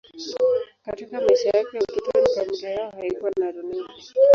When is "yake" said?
1.49-1.77